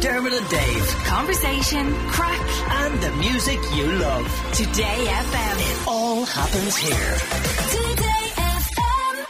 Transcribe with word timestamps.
Dermot 0.00 0.32
and 0.32 0.48
Dave. 0.48 0.86
Conversation, 1.06 1.92
crack, 2.08 2.40
And 2.82 3.00
the 3.02 3.10
music 3.16 3.58
you 3.74 3.84
love. 3.98 4.26
Today 4.52 5.06
FM. 5.06 5.58
It 5.58 5.88
all 5.88 6.24
happens 6.24 6.76
here. 6.76 7.14
Today 7.76 8.32
FM. 8.54 9.26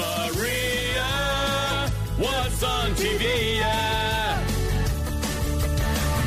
Maria, 0.00 1.12
what's 2.16 2.62
on 2.62 2.90
TV? 2.92 3.56
Yeah? 3.58 4.40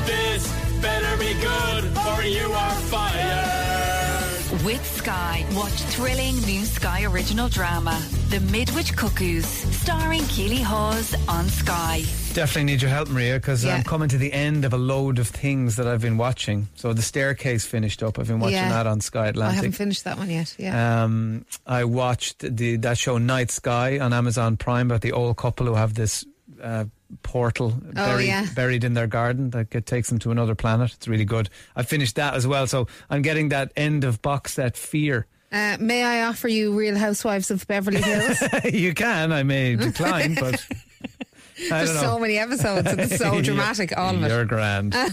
This 0.05 0.47
better 0.81 1.17
be 1.17 1.33
good, 1.41 1.97
or 2.07 2.23
you 2.23 2.51
are 2.53 2.75
fired. 2.91 4.63
With 4.63 4.85
Sky, 4.97 5.45
watch 5.55 5.73
thrilling 5.95 6.35
new 6.41 6.63
Sky 6.65 7.03
original 7.05 7.49
drama, 7.49 7.99
The 8.29 8.39
Midwich 8.39 8.95
Cuckoos, 8.95 9.45
starring 9.45 10.23
Keeley 10.25 10.61
Hawes 10.61 11.15
on 11.27 11.49
Sky. 11.49 12.03
Definitely 12.35 12.65
need 12.65 12.81
your 12.81 12.91
help, 12.91 13.07
Maria, 13.07 13.35
because 13.35 13.63
Yeah. 13.63 13.75
I'm 13.77 13.83
coming 13.83 14.09
to 14.09 14.17
the 14.17 14.33
end 14.33 14.65
of 14.65 14.73
a 14.73 14.77
load 14.77 15.19
of 15.19 15.27
things 15.29 15.77
that 15.77 15.87
I've 15.87 16.01
been 16.01 16.17
watching. 16.17 16.67
So 16.75 16.91
the 16.91 17.01
staircase 17.01 17.65
finished 17.65 18.03
up. 18.03 18.19
I've 18.19 18.27
been 18.27 18.41
watching 18.41 18.57
Yeah. 18.57 18.69
that 18.69 18.87
on 18.87 18.99
Sky 18.99 19.27
Atlantic. 19.27 19.53
I 19.53 19.55
haven't 19.55 19.71
finished 19.71 20.03
that 20.03 20.17
one 20.17 20.29
yet. 20.29 20.53
Yeah. 20.59 21.03
Um, 21.05 21.45
I 21.65 21.85
watched 21.85 22.39
the 22.57 22.75
that 22.77 22.97
show 22.97 23.17
Night 23.17 23.51
Sky 23.51 23.99
on 23.99 24.11
Amazon 24.11 24.57
Prime 24.57 24.87
about 24.91 24.99
the 24.99 25.13
old 25.13 25.37
couple 25.37 25.65
who 25.65 25.75
have 25.75 25.93
this 25.93 26.25
uh, 26.61 26.85
portal 27.23 27.69
buried, 27.93 27.97
Oh, 27.97 28.17
yeah. 28.17 28.45
buried 28.53 28.83
in 28.83 28.95
their 28.95 29.07
garden 29.07 29.51
that 29.51 29.85
takes 29.85 30.09
them 30.09 30.19
to 30.19 30.31
another 30.31 30.55
planet. 30.55 30.91
It's 30.93 31.07
really 31.07 31.25
good. 31.25 31.49
I 31.75 31.83
finished 31.83 32.15
that 32.15 32.33
as 32.33 32.45
well, 32.45 32.67
so 32.67 32.87
I'm 33.09 33.21
getting 33.21 33.47
that 33.49 33.71
end 33.77 34.03
of 34.03 34.21
box 34.21 34.53
set 34.55 34.75
fear. 34.75 35.25
Uh, 35.53 35.77
may 35.79 36.03
I 36.03 36.23
offer 36.25 36.49
you 36.49 36.77
Real 36.77 36.97
Housewives 36.97 37.49
of 37.49 37.65
Beverly 37.67 38.01
Hills? 38.01 38.43
you 38.73 38.93
can, 38.93 39.31
I 39.31 39.43
may 39.43 39.75
decline, 39.77 40.33
but 40.35 40.65
There's 41.69 41.91
so 41.99 42.19
many 42.19 42.37
episodes 42.37 42.87
it's 42.91 43.17
so 43.17 43.41
dramatic, 43.47 43.97
all 43.97 44.15
of 44.15 44.23
it. 44.23 44.29
You're 44.29 44.45
grand. 44.45 44.95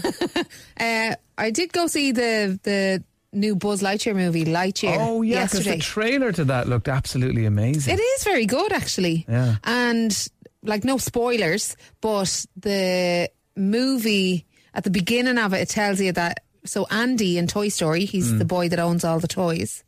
Uh, 0.79 1.15
I 1.37 1.51
did 1.51 1.71
go 1.73 1.87
see 1.87 2.11
the 2.11 2.59
the 2.63 3.03
new 3.31 3.55
Buzz 3.55 3.81
Lightyear 3.81 4.15
movie, 4.15 4.45
Lightyear. 4.45 4.97
Oh 4.99 5.21
yeah, 5.21 5.45
because 5.45 5.65
the 5.65 5.77
trailer 5.77 6.31
to 6.33 6.43
that 6.45 6.67
looked 6.67 6.87
absolutely 6.87 7.45
amazing. 7.45 7.93
It 7.93 8.01
is 8.01 8.23
very 8.23 8.45
good, 8.45 8.71
actually. 8.73 9.25
Yeah. 9.29 9.55
And 9.63 10.27
like, 10.63 10.83
no 10.83 10.97
spoilers, 10.97 11.75
but 12.01 12.45
the 12.57 13.29
movie 13.55 14.45
at 14.73 14.83
the 14.83 14.89
beginning 14.91 15.37
of 15.37 15.53
it, 15.53 15.61
it 15.61 15.69
tells 15.69 15.99
you 16.01 16.11
that. 16.13 16.43
So 16.65 16.85
Andy 16.89 17.37
in 17.37 17.47
Toy 17.47 17.67
Story, 17.69 18.05
he's 18.05 18.31
Mm. 18.31 18.39
the 18.39 18.45
boy 18.45 18.69
that 18.69 18.79
owns 18.79 19.03
all 19.03 19.19
the 19.19 19.27
toys. 19.27 19.83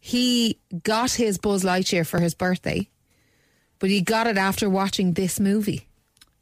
He 0.00 0.58
got 0.82 1.12
his 1.12 1.38
Buzz 1.38 1.64
Lightyear 1.64 2.06
for 2.06 2.20
his 2.20 2.34
birthday, 2.34 2.88
but 3.84 3.90
he 3.90 4.00
got 4.00 4.26
it 4.26 4.38
after 4.38 4.70
watching 4.70 5.12
this 5.12 5.38
movie. 5.38 5.86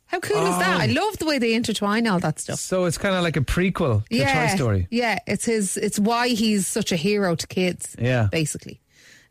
How 0.06 0.20
cool 0.20 0.46
is 0.46 0.58
that? 0.58 0.80
I 0.80 0.88
Oh. 0.88 0.92
love 0.92 1.18
the 1.18 1.26
way 1.26 1.38
they 1.40 1.54
intertwine 1.54 2.06
all 2.06 2.20
that 2.20 2.38
stuff. 2.38 2.60
So 2.60 2.84
it's 2.84 2.98
kind 2.98 3.16
of 3.16 3.24
like 3.24 3.36
a 3.36 3.40
prequel 3.40 4.06
to 4.10 4.18
Toy 4.24 4.54
Story. 4.54 4.86
Yeah, 4.92 5.18
it's 5.26 5.44
his. 5.44 5.76
It's 5.76 5.98
why 5.98 6.28
he's 6.28 6.68
such 6.68 6.92
a 6.92 6.96
hero 6.96 7.34
to 7.34 7.46
kids. 7.48 7.96
Yeah. 7.98 8.28
basically. 8.30 8.80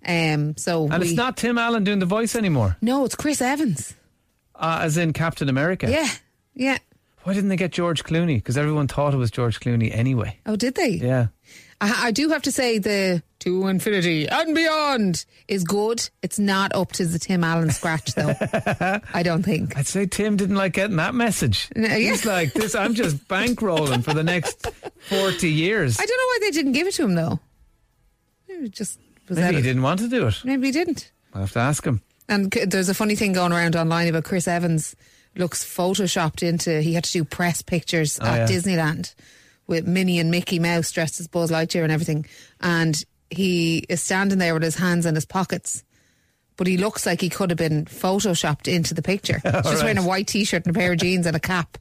Um. 0.06 0.58
So 0.58 0.90
And 0.92 1.00
we- 1.02 1.08
it's 1.08 1.16
not 1.16 1.38
Tim 1.38 1.58
Allen 1.58 1.86
doing 1.86 2.00
the 2.00 2.06
voice 2.06 2.36
anymore, 2.36 2.76
No, 2.82 3.06
it's 3.06 3.16
Chris 3.16 3.42
Evans. 3.42 3.94
uh, 4.56 4.80
as 4.82 4.98
in 4.98 5.14
Captain 5.14 5.48
America. 5.48 5.90
Yeah, 5.90 6.10
yeah. 6.54 6.80
Why 7.24 7.34
didn't 7.34 7.48
they 7.50 7.56
get 7.56 7.72
George 7.72 8.04
Clooney? 8.04 8.36
Because 8.36 8.58
everyone 8.58 8.88
thought 8.90 9.14
it 9.14 9.18
was 9.18 9.32
George 9.32 9.62
Clooney 9.62 9.90
anyway. 9.96 10.38
Oh, 10.46 10.58
did 10.58 10.76
they? 10.76 10.90
Yeah. 10.90 11.28
I, 11.80 12.08
I 12.08 12.12
do 12.12 12.28
have 12.30 12.42
to 12.42 12.52
say 12.52 12.78
the 12.80 13.24
to 13.42 13.68
infinity 13.68 14.28
and 14.28 14.56
beyond 14.56 15.26
is 15.48 15.64
good. 15.64 16.10
It's 16.22 16.40
not 16.40 16.74
up 16.74 16.92
to 16.94 17.06
the 17.06 17.20
Tim 17.20 17.44
Allen 17.44 17.70
scratch 17.72 18.14
though. 18.14 18.34
I 19.14 19.22
don't 19.24 19.44
think. 19.44 19.78
I'd 19.78 19.86
say 19.88 20.06
Tim 20.06 20.38
didn't 20.38 20.56
like 20.56 20.74
getting 20.74 20.96
that 20.98 21.14
message. 21.14 21.70
No, 21.76 21.88
yeah. 21.88 21.98
He's 21.98 22.26
like, 22.26 22.54
this, 22.54 22.74
I'm 22.76 22.94
just 22.96 23.18
bankrolling 23.28 24.04
for 24.04 24.14
the 24.14 24.24
next 24.24 24.68
40 25.10 25.50
years. 25.50 26.00
I 26.00 26.06
don't 26.06 26.18
know 26.18 26.24
why 26.26 26.38
they 26.42 26.52
didn't 26.52 26.72
give 26.72 26.88
it 26.88 26.94
to 26.96 27.04
him 27.04 27.16
though. 27.16 27.40
Maybe 28.48 28.70
just 28.70 29.00
Maybe 29.30 29.58
he 29.58 29.62
didn't 29.62 29.82
want 29.84 30.00
to 30.02 30.08
do 30.10 30.28
it. 30.28 30.42
Maybe 30.44 30.68
he 30.68 30.72
didn't. 30.72 31.12
I'll 31.34 31.42
have 31.42 31.52
to 31.54 31.60
ask 31.60 31.86
him. 31.86 32.02
And 32.28 32.52
there's 32.52 32.90
a 32.90 32.94
funny 32.94 33.16
thing 33.16 33.34
going 33.34 33.52
around 33.54 33.76
online 33.76 34.08
about 34.08 34.24
Chris 34.26 34.48
Evans 34.48 34.96
looks 35.36 35.64
photoshopped 35.64 36.44
into. 36.48 36.82
He 36.82 36.94
had 36.94 37.06
to 37.06 37.12
do 37.12 37.24
press 37.24 37.62
pictures 37.62 38.20
Oh, 38.22 38.26
at 38.26 38.50
yeah. 38.50 38.56
Disneyland 38.58 39.16
with 39.68 39.88
Minnie 39.88 40.20
and 40.20 40.30
Mickey 40.32 40.60
Mouse 40.60 40.92
dressed 40.92 41.20
as 41.22 41.28
Buzz 41.30 41.50
Lightyear 41.50 41.84
and 41.84 41.92
everything. 41.92 42.26
And 42.60 43.02
he 43.32 43.80
is 43.90 44.02
standing 44.02 44.38
there 44.38 44.54
with 44.54 44.64
his 44.64 44.76
hands 44.76 45.06
in 45.06 45.16
his 45.16 45.26
pockets. 45.26 45.84
But 46.58 46.68
he 46.68 46.78
looks 46.78 47.06
like 47.06 47.22
he 47.22 47.30
could 47.30 47.50
have 47.50 47.58
been 47.58 47.86
photoshopped 47.86 48.72
into 48.72 48.94
the 48.94 49.02
picture. 49.02 49.40
He's 49.44 49.52
just 49.52 49.66
right. 49.66 49.84
wearing 49.84 49.98
a 49.98 50.04
white 50.04 50.28
t-shirt 50.28 50.66
and 50.66 50.76
a 50.76 50.78
pair 50.78 50.92
of 50.92 51.00
jeans 51.00 51.26
and 51.26 51.36
a 51.36 51.40
cap. 51.40 51.78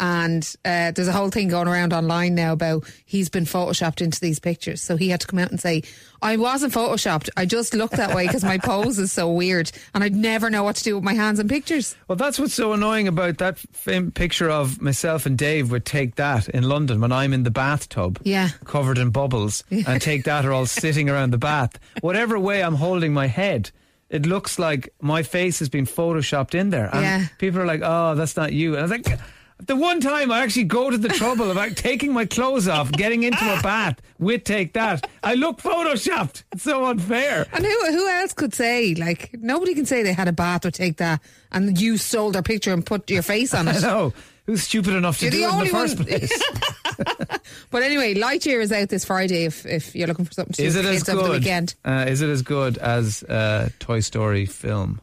And 0.00 0.42
uh, 0.64 0.90
there's 0.92 1.08
a 1.08 1.12
whole 1.12 1.28
thing 1.28 1.48
going 1.48 1.68
around 1.68 1.92
online 1.92 2.34
now 2.34 2.52
about 2.52 2.84
he's 3.04 3.28
been 3.28 3.44
photoshopped 3.44 4.00
into 4.00 4.18
these 4.18 4.38
pictures. 4.38 4.80
So 4.80 4.96
he 4.96 5.10
had 5.10 5.20
to 5.20 5.26
come 5.26 5.38
out 5.38 5.50
and 5.50 5.60
say, 5.60 5.82
I 6.22 6.38
wasn't 6.38 6.72
photoshopped. 6.72 7.28
I 7.36 7.44
just 7.44 7.74
look 7.74 7.90
that 7.92 8.14
way 8.14 8.26
because 8.26 8.42
my 8.42 8.56
pose 8.64 8.98
is 8.98 9.12
so 9.12 9.30
weird. 9.30 9.70
And 9.94 10.02
I'd 10.02 10.14
never 10.16 10.48
know 10.48 10.62
what 10.64 10.76
to 10.76 10.84
do 10.84 10.94
with 10.94 11.04
my 11.04 11.12
hands 11.12 11.38
in 11.38 11.48
pictures. 11.48 11.94
Well, 12.08 12.16
that's 12.16 12.38
what's 12.38 12.54
so 12.54 12.72
annoying 12.72 13.08
about 13.08 13.38
that 13.38 13.58
fam- 13.58 14.10
picture 14.10 14.48
of 14.50 14.80
myself 14.80 15.26
and 15.26 15.36
Dave 15.36 15.70
would 15.70 15.84
take 15.84 16.14
that 16.16 16.48
in 16.48 16.64
London 16.64 17.00
when 17.00 17.12
I'm 17.12 17.32
in 17.34 17.42
the 17.42 17.50
bathtub, 17.50 18.18
Yeah. 18.24 18.48
covered 18.64 18.96
in 18.98 19.10
bubbles, 19.10 19.64
and 19.70 20.00
take 20.00 20.24
that 20.24 20.46
are 20.46 20.52
all 20.52 20.66
sitting 20.80 21.10
around 21.10 21.30
the 21.32 21.38
bath. 21.38 21.78
Whatever 22.00 22.38
way 22.38 22.62
I'm 22.62 22.76
holding 22.76 23.12
my 23.12 23.26
head, 23.26 23.70
it 24.08 24.24
looks 24.24 24.58
like 24.58 24.88
my 25.00 25.22
face 25.22 25.58
has 25.58 25.68
been 25.68 25.84
photoshopped 25.86 26.54
in 26.54 26.70
there. 26.70 26.88
And 26.92 27.02
Yeah. 27.02 27.26
people 27.38 27.60
are 27.60 27.66
like, 27.66 27.82
"Oh, 27.84 28.14
that's 28.14 28.36
not 28.36 28.52
you," 28.54 28.70
and 28.76 28.78
I 28.80 28.82
was 28.82 28.90
like. 28.90 29.18
The 29.66 29.76
one 29.76 30.00
time 30.00 30.32
I 30.32 30.40
actually 30.42 30.64
go 30.64 30.90
to 30.90 30.96
the 30.98 31.08
trouble 31.08 31.50
of 31.50 31.56
like, 31.56 31.76
taking 31.76 32.12
my 32.12 32.24
clothes 32.24 32.66
off, 32.68 32.90
getting 32.92 33.22
into 33.22 33.44
a 33.44 33.60
bath 33.62 34.00
with 34.18 34.44
take 34.44 34.72
that, 34.72 35.08
I 35.22 35.34
look 35.34 35.58
photoshopped. 35.60 36.44
It's 36.52 36.62
so 36.64 36.86
unfair. 36.86 37.46
And 37.52 37.64
who 37.64 37.86
who 37.92 38.08
else 38.08 38.32
could 38.32 38.54
say, 38.54 38.94
like, 38.94 39.30
nobody 39.34 39.74
can 39.74 39.86
say 39.86 40.02
they 40.02 40.12
had 40.12 40.28
a 40.28 40.32
bath 40.32 40.64
or 40.64 40.70
take 40.70 40.96
that 40.98 41.20
and 41.52 41.78
you 41.80 41.96
stole 41.98 42.30
their 42.30 42.42
picture 42.42 42.72
and 42.72 42.84
put 42.84 43.10
your 43.10 43.22
face 43.22 43.52
on 43.54 43.68
it. 43.68 43.76
I 43.76 43.80
know. 43.80 44.12
Who's 44.46 44.62
stupid 44.64 44.94
enough 44.94 45.18
to 45.18 45.26
You're 45.26 45.30
do 45.32 45.44
it 45.44 45.52
in 45.52 45.58
the 45.60 45.66
first 45.66 45.96
one- 45.98 46.06
place? 46.06 46.42
But 47.70 47.82
anyway, 47.82 48.14
Lightyear 48.14 48.60
is 48.60 48.72
out 48.72 48.88
this 48.88 49.04
Friday 49.04 49.44
if, 49.44 49.64
if 49.64 49.94
you're 49.94 50.08
looking 50.08 50.24
for 50.24 50.32
something 50.32 50.52
to 50.54 50.62
do 50.62 50.66
Is 50.68 50.76
with 50.76 50.86
it 50.86 50.88
as 50.88 50.94
kids 50.96 51.06
the 51.06 51.14
good? 51.14 51.30
weekend. 51.30 51.74
Uh, 51.84 52.04
is 52.08 52.20
it 52.20 52.28
as 52.28 52.42
good 52.42 52.78
as 52.78 53.22
uh, 53.24 53.68
Toy 53.78 54.00
Story 54.00 54.44
film? 54.46 55.00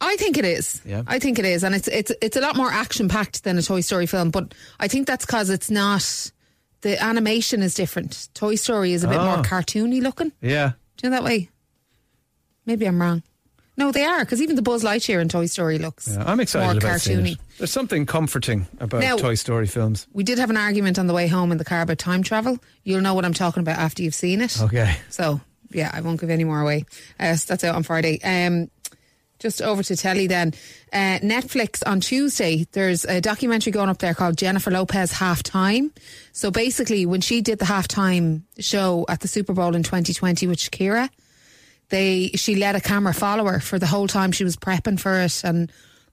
I 0.00 0.16
think 0.16 0.36
it 0.38 0.44
is. 0.44 0.80
Yeah. 0.84 1.02
I 1.06 1.18
think 1.18 1.38
it 1.38 1.44
is, 1.44 1.64
and 1.64 1.74
it's 1.74 1.88
it's 1.88 2.12
it's 2.20 2.36
a 2.36 2.40
lot 2.40 2.56
more 2.56 2.70
action 2.70 3.08
packed 3.08 3.44
than 3.44 3.56
a 3.58 3.62
Toy 3.62 3.80
Story 3.80 4.06
film. 4.06 4.30
But 4.30 4.54
I 4.80 4.88
think 4.88 5.06
that's 5.06 5.24
because 5.26 5.50
it's 5.50 5.70
not 5.70 6.30
the 6.82 7.02
animation 7.02 7.62
is 7.62 7.74
different. 7.74 8.28
Toy 8.34 8.56
Story 8.56 8.92
is 8.92 9.04
a 9.04 9.08
bit 9.08 9.20
more 9.20 9.38
Oh. 9.38 9.42
cartoony 9.42 10.02
looking. 10.02 10.32
Yeah. 10.40 10.72
Do 10.96 11.06
you 11.06 11.10
know 11.10 11.16
that 11.16 11.24
way? 11.24 11.48
Maybe 12.66 12.86
I'm 12.86 13.00
wrong. 13.00 13.22
No, 13.76 13.90
they 13.90 14.04
are 14.04 14.20
because 14.20 14.40
even 14.40 14.54
the 14.54 14.62
Buzz 14.62 14.84
Lightyear 14.84 15.20
in 15.20 15.28
Toy 15.28 15.46
Story 15.46 15.78
looks 15.78 16.08
yeah. 16.08 16.22
I'm 16.24 16.38
excited 16.38 16.64
more 16.66 16.90
about 16.90 17.00
cartoony. 17.00 17.32
it. 17.32 17.38
There's 17.58 17.72
something 17.72 18.06
comforting 18.06 18.66
about 18.78 19.00
Now- 19.00 19.16
Toy 19.16 19.34
Story 19.34 19.66
films. 19.66 20.06
We 20.12 20.22
did 20.22 20.38
have 20.38 20.50
an 20.50 20.56
argument 20.56 20.98
on 20.98 21.08
the 21.08 21.14
way 21.14 21.26
home 21.26 21.50
in 21.50 21.58
the 21.58 21.64
car 21.64 21.80
about 21.80 21.98
time 21.98 22.22
travel. 22.22 22.58
You'll 22.84 23.00
know 23.00 23.14
what 23.14 23.24
I'm 23.24 23.34
talking 23.34 23.60
about 23.62 23.78
after 23.78 24.02
you've 24.02 24.14
seen 24.14 24.40
it. 24.40 24.60
Okay. 24.60 24.96
So 25.10 25.40
yeah, 25.72 25.90
I 25.92 26.02
won't 26.02 26.20
give 26.20 26.30
any 26.30 26.44
more 26.44 26.60
away. 26.60 26.84
Uh, 27.18 27.34
so 27.34 27.46
that's 27.48 27.64
out 27.64 27.74
on 27.74 27.82
Friday. 27.82 28.20
Um, 28.22 28.70
just 29.38 29.60
over 29.60 29.82
to 29.82 29.96
telly 29.96 30.26
then. 30.26 30.54
Uh, 30.92 31.18
Netflix 31.20 31.82
on 31.86 32.00
Tuesday, 32.00 32.66
there's 32.72 33.04
a 33.04 33.20
documentary 33.20 33.72
going 33.72 33.88
up 33.88 33.98
there 33.98 34.14
called 34.14 34.36
Jennifer 34.38 34.70
Lopez 34.70 35.12
Halftime. 35.12 35.90
So 36.32 36.50
basically, 36.50 37.06
when 37.06 37.20
she 37.20 37.40
did 37.40 37.58
the 37.58 37.64
halftime 37.64 38.42
show 38.58 39.04
at 39.08 39.20
the 39.20 39.28
Super 39.28 39.52
Bowl 39.52 39.74
in 39.74 39.82
2020 39.82 40.46
with 40.46 40.58
Shakira, 40.58 41.10
they 41.90 42.28
she 42.34 42.56
let 42.56 42.76
a 42.76 42.80
camera 42.80 43.12
follow 43.12 43.44
her 43.44 43.60
for 43.60 43.78
the 43.78 43.86
whole 43.86 44.06
time 44.06 44.32
she 44.32 44.44
was 44.44 44.56
prepping 44.56 44.98
for 44.98 45.20
it 45.20 45.44
and 45.44 45.70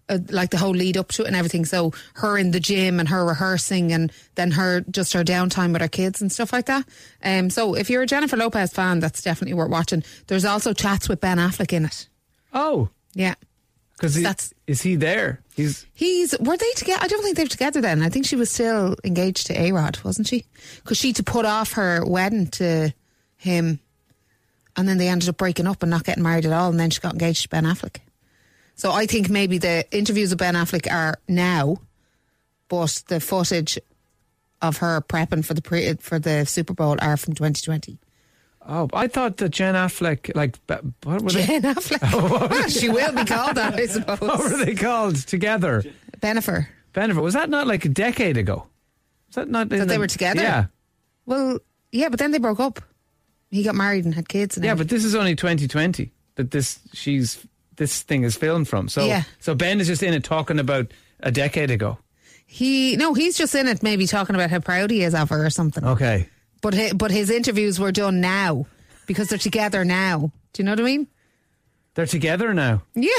uh, 0.09 0.19
like 0.29 0.49
the 0.49 0.57
whole 0.57 0.71
lead 0.71 0.97
up 0.97 1.07
to 1.09 1.23
it 1.23 1.27
and 1.27 1.35
everything. 1.35 1.63
So 1.63 1.93
her 2.15 2.37
in 2.37 2.51
the 2.51 2.59
gym 2.59 2.99
and 2.99 3.07
her 3.09 3.25
rehearsing 3.25 3.93
and 3.93 4.11
then 4.35 4.51
her 4.51 4.81
just 4.81 5.13
her 5.13 5.23
downtime 5.23 5.72
with 5.72 5.81
her 5.81 5.87
kids 5.87 6.22
and 6.22 6.31
stuff 6.31 6.51
like 6.51 6.66
that. 6.66 6.85
Um, 7.23 7.49
so 7.49 7.75
if 7.75 7.90
you're 7.90 8.01
a 8.01 8.07
Jennifer 8.07 8.35
Lopez 8.35 8.73
fan, 8.73 8.99
that's 8.99 9.22
definitely 9.22 9.53
worth 9.53 9.69
watching. 9.69 10.03
There's 10.28 10.46
also 10.46 10.73
chats 10.73 11.07
with 11.07 11.22
Ben 11.22 11.37
Affleck 11.37 11.72
in 11.72 11.85
it. 11.85 12.09
Oh, 12.53 12.90
Yeah. 13.13 13.35
because 13.96 14.16
That's- 14.16 14.53
is 14.67 14.81
he 14.81 14.96
there? 14.96 15.41
He's 15.55 15.85
He's 15.93 16.34
were 16.40 16.58
they 16.58 16.72
together? 16.75 17.03
I 17.03 17.08
don't 17.08 17.22
think 17.23 17.37
they 17.37 17.43
were 17.43 17.49
together 17.49 17.81
then. 17.81 18.02
I 18.02 18.09
think 18.09 18.25
she 18.25 18.35
was 18.35 18.49
still 18.49 18.96
engaged 19.03 19.47
to 19.47 19.59
A 19.59 19.72
Rod, 19.73 19.99
wasn't 20.03 20.28
she? 20.28 20.46
Because 20.78 20.97
she 20.97 21.13
to 21.13 21.23
put 21.23 21.46
off 21.46 21.73
her 21.73 22.03
wedding 22.05 22.47
to 22.52 22.93
him, 23.37 23.79
and 24.75 24.87
then 24.87 24.97
they 24.97 25.08
ended 25.09 25.29
up 25.29 25.37
breaking 25.37 25.67
up 25.67 25.84
and 25.84 25.90
not 25.90 26.03
getting 26.05 26.23
married 26.23 26.46
at 26.46 26.53
all. 26.53 26.69
And 26.69 26.79
then 26.79 26.90
she 26.90 27.02
got 27.02 27.13
engaged 27.13 27.43
to 27.43 27.49
Ben 27.49 27.66
Affleck. 27.66 27.97
So 28.75 28.91
I 28.91 29.05
think 29.05 29.29
maybe 29.29 29.58
the 29.58 29.85
interviews 29.91 30.29
with 30.31 30.40
Ben 30.40 30.55
Affleck 30.55 30.91
are 30.91 31.19
now, 31.28 31.78
but 32.69 33.03
the 33.08 33.19
footage 33.19 33.78
of 34.61 34.78
her 34.78 35.02
prepping 35.02 35.43
for 35.43 35.53
the 35.53 35.61
pre, 35.61 35.93
for 35.96 36.17
the 36.17 36.46
Super 36.46 36.73
Bowl 36.73 36.96
are 37.02 37.17
from 37.17 37.34
2020. 37.34 37.99
Oh, 38.67 38.90
I 38.93 39.08
thought 39.08 39.37
that 39.37 39.49
Jen 39.49 39.75
Affleck, 39.75 40.34
like, 40.35 40.58
what 41.03 41.22
were 41.22 41.31
they? 41.31 41.46
Ben 41.46 41.61
Affleck. 41.75 42.49
Well, 42.49 42.69
she 42.69 42.90
will 42.90 43.11
be 43.13 43.25
called 43.25 43.55
that, 43.58 43.75
I 43.75 43.85
suppose. 43.87 44.19
What 44.22 44.40
were 44.40 44.66
they 44.66 44.75
called 44.75 45.16
together? 45.28 45.84
Benifer. 46.19 46.67
Bennifer, 46.93 47.22
was 47.22 47.34
that 47.34 47.49
not 47.49 47.67
like 47.67 47.85
a 47.85 47.90
decade 47.90 48.37
ago? 48.37 48.67
Was 49.28 49.35
that 49.35 49.49
not 49.49 49.69
That 49.69 49.87
they 49.87 49.97
were 49.97 50.08
together? 50.08 50.41
Yeah, 50.41 50.66
Well, 51.25 51.59
yeah, 51.91 52.09
but 52.09 52.19
then 52.19 52.31
they 52.31 52.37
broke 52.40 52.59
up. 52.59 52.81
He 53.49 53.63
got 53.63 53.75
married 53.75 54.05
and 54.05 54.13
had 54.16 54.29
kids. 54.29 54.55
And 54.58 54.63
yeah, 54.66 54.72
everything. 54.72 54.87
but 54.87 54.96
this 54.96 55.03
is 55.05 55.16
only 55.16 55.35
2020 55.35 56.11
that 56.35 56.52
this 56.52 56.79
she's 56.93 57.46
this 57.75 58.02
thing 58.02 58.23
is 58.23 58.35
filmed 58.35 58.67
from. 58.67 58.87
So 58.90 59.05
Yeah. 59.05 59.23
so 59.40 59.55
Ben 59.55 59.79
is 59.81 59.87
just 59.87 60.03
in 60.03 60.13
it 60.13 60.23
talking 60.23 60.59
about 60.59 60.91
a 61.22 61.31
decade 61.31 61.72
ago. 61.72 61.97
he 62.46 62.96
no, 62.97 63.13
he's 63.13 63.37
just 63.37 63.55
in 63.55 63.67
it, 63.67 63.81
maybe 63.84 64.05
talking 64.08 64.35
about 64.35 64.49
how 64.49 64.59
proud 64.59 64.90
he 64.91 65.03
is 65.03 65.13
of 65.16 65.29
her 65.29 65.46
or 65.46 65.49
something. 65.49 65.84
Okay, 65.84 66.29
But 66.61 66.73
his, 66.73 66.93
but 66.93 67.11
his 67.11 67.29
interviews 67.29 67.79
were 67.79 67.91
done 67.91 68.22
now 68.22 68.67
because 69.08 69.29
they're 69.29 69.37
together 69.40 69.84
now. 69.84 70.31
Do 70.53 70.61
you 70.61 70.66
know 70.66 70.72
what 70.73 70.79
I 70.79 70.84
mean? 70.84 71.08
they're 71.93 72.05
together 72.05 72.53
now. 72.53 72.81
Yeah. 72.96 73.09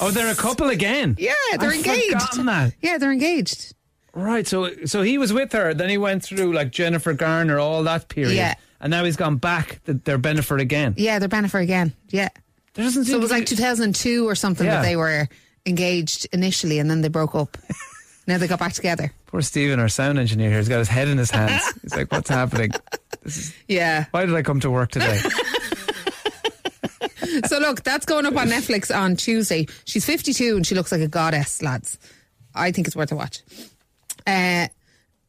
Oh, 0.00 0.10
they're 0.10 0.32
a 0.32 0.34
couple 0.34 0.70
again. 0.70 1.16
Yeah, 1.18 1.34
they're 1.58 1.68
I've 1.70 1.76
engaged. 1.76 2.16
that. 2.46 2.72
Yeah, 2.80 2.96
they're 2.96 3.12
engaged. 3.12 3.74
Right, 4.14 4.46
so 4.46 4.70
so 4.86 5.02
he 5.02 5.18
was 5.18 5.32
with 5.34 5.52
her, 5.52 5.74
then 5.74 5.88
he 5.90 5.98
went 5.98 6.22
through 6.22 6.52
like 6.54 6.70
Jennifer 6.70 7.12
Garner, 7.12 7.58
all 7.58 7.82
that 7.84 8.08
period, 8.08 8.34
Yeah. 8.36 8.54
and 8.80 8.90
now 8.90 9.04
he's 9.04 9.16
gone 9.16 9.36
back. 9.36 9.80
They're 9.84 10.18
Bennifer 10.18 10.60
again. 10.60 10.94
Yeah, 10.96 11.18
they're 11.18 11.28
Bennifer 11.28 11.62
again. 11.62 11.92
Yeah. 12.08 12.28
There 12.74 12.84
doesn't 12.86 13.04
So 13.04 13.16
it 13.16 13.20
was 13.20 13.30
like 13.30 13.44
2002 13.46 14.26
or 14.28 14.34
something 14.34 14.66
Yeah. 14.66 14.76
that 14.76 14.82
they 14.82 14.96
were 14.96 15.28
engaged 15.66 16.26
initially 16.32 16.78
and 16.78 16.90
then 16.90 17.02
they 17.02 17.08
broke 17.08 17.34
up. 17.34 17.56
now 18.26 18.38
they 18.38 18.46
got 18.48 18.58
back 18.58 18.72
together. 18.72 19.12
poor 19.26 19.42
Stephen, 19.42 19.80
our 19.80 19.88
sound 19.88 20.18
engineer 20.18 20.48
here, 20.48 20.58
has 20.58 20.68
got 20.68 20.78
his 20.78 20.88
head 20.88 21.08
in 21.08 21.18
his 21.18 21.30
hands. 21.30 21.62
He's 21.82 21.96
like, 21.96 22.10
"What's 22.12 22.28
happening? 22.30 22.70
Yeah. 23.68 24.06
Why 24.10 24.26
did 24.26 24.34
I 24.34 24.42
come 24.42 24.60
to 24.60 24.70
work 24.70 24.90
today?" 24.90 25.20
So 27.46 27.58
look, 27.58 27.82
that's 27.82 28.04
going 28.04 28.26
up 28.26 28.36
on 28.36 28.48
Netflix 28.48 28.94
on 28.94 29.16
Tuesday. 29.16 29.66
She's 29.84 30.04
52 30.04 30.56
and 30.56 30.66
she 30.66 30.74
looks 30.74 30.92
like 30.92 31.00
a 31.00 31.08
goddess, 31.08 31.62
lads. 31.62 31.98
I 32.54 32.72
think 32.72 32.86
it's 32.86 32.96
worth 32.96 33.10
a 33.10 33.16
watch. 33.16 33.42
Uh, 34.26 34.68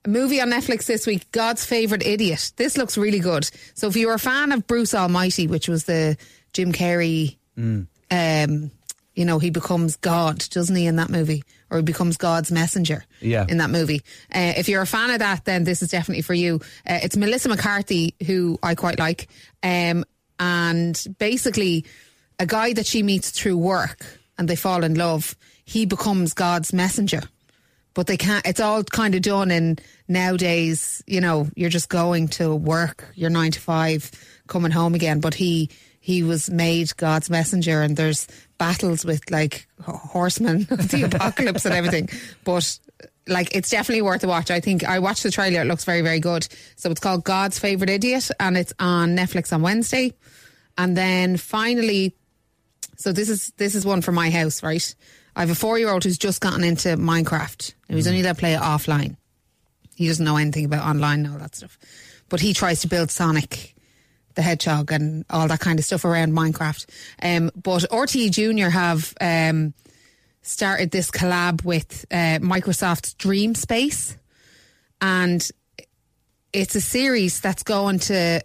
a 0.05 0.09
movie 0.09 0.41
on 0.41 0.49
Netflix 0.49 0.85
this 0.85 1.07
week, 1.07 1.31
God's 1.31 1.65
Favorite 1.65 2.05
Idiot. 2.05 2.51
This 2.57 2.77
looks 2.77 2.97
really 2.97 3.19
good. 3.19 3.49
So 3.73 3.87
if 3.87 3.95
you're 3.95 4.13
a 4.13 4.19
fan 4.19 4.51
of 4.51 4.67
Bruce 4.67 4.93
Almighty, 4.93 5.47
which 5.47 5.69
was 5.69 5.85
the 5.85 6.17
Jim 6.51 6.73
Carrey, 6.73 7.37
um, 7.57 8.69
you 9.15 9.25
know, 9.25 9.39
he 9.39 9.49
becomes 9.49 9.95
God, 9.97 10.39
doesn't 10.49 10.75
he, 10.75 10.87
in 10.87 10.95
that 10.97 11.09
movie? 11.09 11.43
Or 11.69 11.77
he 11.77 11.83
becomes 11.83 12.17
God's 12.17 12.51
messenger 12.51 13.03
Yeah. 13.21 13.45
in 13.47 13.57
that 13.57 13.69
movie. 13.69 14.01
Uh, 14.33 14.53
if 14.57 14.67
you're 14.69 14.81
a 14.81 14.87
fan 14.87 15.09
of 15.11 15.19
that, 15.19 15.45
then 15.45 15.63
this 15.63 15.81
is 15.81 15.89
definitely 15.89 16.21
for 16.23 16.33
you. 16.33 16.61
Uh, 16.87 16.99
it's 17.03 17.15
Melissa 17.17 17.49
McCarthy, 17.49 18.15
who 18.25 18.57
I 18.63 18.75
quite 18.75 18.99
like. 18.99 19.27
Um, 19.61 20.03
and 20.39 21.01
basically, 21.19 21.85
a 22.39 22.45
guy 22.45 22.73
that 22.73 22.85
she 22.85 23.03
meets 23.03 23.29
through 23.31 23.57
work 23.57 24.05
and 24.37 24.47
they 24.47 24.55
fall 24.55 24.83
in 24.83 24.95
love, 24.95 25.35
he 25.65 25.85
becomes 25.85 26.33
God's 26.33 26.73
messenger. 26.73 27.21
But 27.93 28.07
they 28.07 28.17
can't, 28.17 28.45
it's 28.47 28.59
all 28.59 28.83
kind 28.83 29.13
of 29.13 29.21
done 29.21 29.51
in 29.51 29.77
nowadays, 30.07 31.03
you 31.05 31.21
know, 31.21 31.47
you're 31.55 31.69
just 31.69 31.89
going 31.89 32.27
to 32.29 32.55
work, 32.55 33.05
you're 33.13 33.29
nine 33.29 33.51
to 33.51 33.59
five, 33.59 34.09
coming 34.47 34.71
home 34.71 34.95
again. 34.95 35.19
But 35.19 35.35
he, 35.35 35.69
he 35.99 36.23
was 36.23 36.49
made 36.49 36.95
God's 36.97 37.29
messenger 37.29 37.81
and 37.81 37.95
there's 37.95 38.27
battles 38.63 39.03
with 39.03 39.29
like 39.29 39.67
horsemen 39.81 40.65
of 40.71 40.87
the 40.91 41.03
apocalypse 41.03 41.65
and 41.65 41.75
everything. 41.75 42.07
But 42.45 42.79
like, 43.27 43.53
it's 43.53 43.69
definitely 43.69 44.03
worth 44.03 44.23
a 44.23 44.27
watch. 44.27 44.51
I 44.51 44.61
think 44.61 44.85
I 44.85 44.99
watched 44.99 45.23
the 45.23 45.31
trailer. 45.31 45.61
It 45.61 45.65
looks 45.65 45.83
very, 45.83 46.01
very 46.01 46.21
good. 46.21 46.47
So 46.77 46.89
it's 46.89 47.01
called 47.01 47.25
God's 47.25 47.59
Favorite 47.59 47.89
Idiot 47.89 48.31
and 48.39 48.55
it's 48.57 48.71
on 48.79 49.17
Netflix 49.17 49.51
on 49.51 49.61
Wednesday. 49.61 50.13
And 50.77 50.95
then 50.95 51.35
finally, 51.35 52.15
so 52.95 53.11
this 53.11 53.29
is 53.29 53.51
this 53.57 53.75
is 53.75 53.85
one 53.85 54.01
for 54.01 54.13
my 54.13 54.29
house, 54.29 54.63
right? 54.63 54.95
I 55.35 55.41
have 55.41 55.49
a 55.49 55.55
four 55.55 55.77
year 55.77 55.89
old 55.89 56.05
who's 56.05 56.17
just 56.17 56.39
gotten 56.39 56.63
into 56.63 56.95
Minecraft. 56.95 57.73
He's 57.89 58.05
mm. 58.05 58.09
only 58.09 58.21
allowed 58.21 58.33
to 58.33 58.39
play 58.39 58.53
it 58.53 58.61
offline. 58.61 59.17
He 59.95 60.07
doesn't 60.07 60.23
know 60.23 60.37
anything 60.37 60.65
about 60.65 60.87
online 60.87 61.25
and 61.25 61.33
all 61.33 61.39
that 61.39 61.55
stuff. 61.55 61.77
But 62.29 62.39
he 62.39 62.53
tries 62.53 62.79
to 62.81 62.87
build 62.87 63.11
Sonic 63.11 63.72
the 64.35 64.41
Hedgehog 64.41 64.91
and 64.91 65.25
all 65.29 65.47
that 65.47 65.59
kind 65.59 65.79
of 65.79 65.85
stuff 65.85 66.05
around 66.05 66.33
Minecraft. 66.33 66.85
Um, 67.21 67.51
but 67.55 67.83
RTE 67.83 68.31
Junior 68.31 68.69
have 68.69 69.13
um, 69.21 69.73
started 70.41 70.91
this 70.91 71.11
collab 71.11 71.63
with 71.63 72.05
uh, 72.11 72.39
Microsoft's 72.39 73.13
Dream 73.13 73.55
Space, 73.55 74.17
and 75.01 75.47
it's 76.51 76.75
a 76.75 76.81
series 76.81 77.39
that's 77.39 77.63
going 77.63 77.99
to 77.99 78.41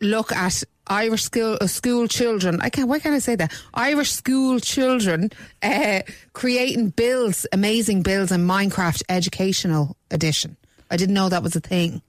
look 0.00 0.32
at 0.32 0.62
Irish 0.86 1.24
school 1.24 1.58
uh, 1.60 1.66
school 1.66 2.08
children. 2.08 2.60
I 2.60 2.70
can't. 2.70 2.88
Why 2.88 2.98
can't 2.98 3.14
I 3.14 3.18
say 3.18 3.36
that? 3.36 3.52
Irish 3.74 4.12
school 4.12 4.58
children 4.58 5.30
uh, 5.62 6.02
creating 6.32 6.90
builds, 6.90 7.46
amazing 7.52 8.02
builds 8.02 8.32
in 8.32 8.46
Minecraft 8.46 9.02
Educational 9.08 9.96
Edition. 10.10 10.56
I 10.90 10.96
didn't 10.96 11.14
know 11.14 11.28
that 11.28 11.42
was 11.42 11.54
a 11.56 11.60
thing. 11.60 12.02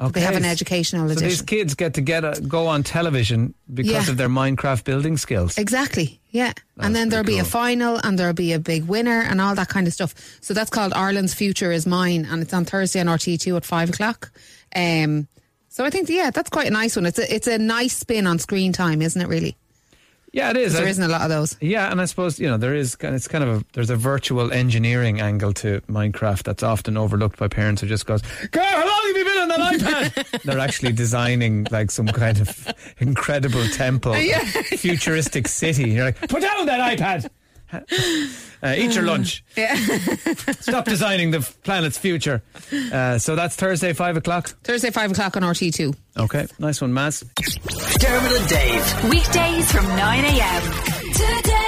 That 0.00 0.14
They 0.14 0.20
have 0.22 0.34
an 0.34 0.44
Okay. 0.44 0.50
educational 0.50 1.08
So 1.10 1.14
these 1.16 1.42
kids 1.42 1.74
get 1.74 1.92
to 1.94 2.00
get 2.00 2.24
a, 2.24 2.40
go 2.40 2.66
on 2.66 2.82
television 2.82 3.52
because 3.72 3.92
Yeah. 4.06 4.10
of 4.10 4.16
their 4.16 4.30
Minecraft 4.30 4.82
building 4.84 5.18
skills. 5.18 5.58
Exactly. 5.58 6.20
Yeah. 6.30 6.52
That's 6.54 6.86
and 6.86 6.96
then 6.96 7.10
there'll 7.10 7.24
be 7.24 7.38
a 7.38 7.44
final 7.44 7.96
and 8.02 8.18
there'll 8.18 8.32
be 8.32 8.52
a 8.54 8.58
big 8.58 8.84
winner 8.84 9.20
and 9.20 9.40
all 9.42 9.54
that 9.54 9.68
kind 9.68 9.86
of 9.86 9.92
stuff. 9.92 10.14
So 10.40 10.54
that's 10.54 10.70
called 10.70 10.94
Ireland's 10.94 11.34
Future 11.34 11.70
is 11.70 11.86
Mine 11.86 12.26
and 12.30 12.40
it's 12.42 12.54
on 12.54 12.64
Thursday 12.64 13.00
on 13.00 13.06
RTE2 13.08 13.56
at 13.56 13.64
five 13.66 13.90
o'clock. 13.90 14.30
Um, 14.74 15.28
so 15.68 15.84
I 15.84 15.90
think, 15.90 16.08
yeah, 16.08 16.30
that's 16.30 16.48
quite 16.50 16.66
a 16.68 16.70
nice 16.70 16.96
one. 16.96 17.04
It's 17.06 17.18
a, 17.18 17.34
it's 17.34 17.46
a 17.46 17.58
nice 17.58 17.94
spin 17.96 18.26
on 18.26 18.38
screen 18.38 18.72
time, 18.72 19.02
isn't 19.02 19.20
it, 19.20 19.28
really? 19.28 19.56
Yeah, 20.32 20.50
it 20.50 20.56
is. 20.56 20.74
There 20.74 20.84
I- 20.86 20.88
isn't 20.88 21.02
a 21.02 21.08
lot 21.08 21.22
of 21.22 21.28
those. 21.28 21.56
Yeah, 21.60 21.90
and 21.90 22.00
I 22.00 22.04
suppose 22.04 22.38
you 22.38 22.48
know 22.48 22.56
there 22.56 22.74
is. 22.74 22.96
It's 23.00 23.26
kind 23.28 23.42
of 23.42 23.48
a 23.60 23.64
there's 23.72 23.90
a 23.90 23.96
virtual 23.96 24.52
engineering 24.52 25.20
angle 25.20 25.52
to 25.54 25.80
Minecraft 25.88 26.44
that's 26.44 26.62
often 26.62 26.96
overlooked 26.96 27.36
by 27.38 27.48
parents 27.48 27.80
who 27.82 27.88
just 27.88 28.06
goes, 28.06 28.22
"Girl, 28.52 28.62
how 28.64 28.86
long 28.86 29.06
have 29.08 29.16
you 29.16 29.24
been 29.24 29.38
on 29.38 29.48
that 29.48 29.60
iPad?" 30.14 30.42
They're 30.44 30.58
actually 30.60 30.92
designing 30.92 31.66
like 31.72 31.90
some 31.90 32.06
kind 32.06 32.40
of 32.40 32.72
incredible 32.98 33.64
temple, 33.68 34.14
futuristic 34.76 35.48
city. 35.48 35.90
You're 35.90 36.04
like, 36.06 36.20
put 36.28 36.42
down 36.42 36.66
that 36.66 36.96
iPad. 36.98 37.28
Uh, 37.72 38.74
eat 38.76 38.94
your 38.94 39.04
lunch. 39.04 39.42
Yeah. 39.56 39.74
Stop 40.60 40.84
designing 40.84 41.30
the 41.30 41.40
planet's 41.64 41.98
future. 41.98 42.42
Uh, 42.92 43.18
so 43.18 43.34
that's 43.36 43.56
Thursday, 43.56 43.92
five 43.92 44.16
o'clock. 44.16 44.48
Thursday, 44.62 44.90
five 44.90 45.10
o'clock 45.10 45.36
on 45.36 45.42
RTE2. 45.42 45.94
Okay, 46.18 46.46
nice 46.58 46.80
one, 46.80 46.92
Maz. 46.92 47.24
Dermot 47.98 48.32
and 48.40 48.48
Dave. 48.48 49.10
Weekdays 49.10 49.72
from 49.72 49.86
9 49.86 50.24
a.m. 50.24 51.59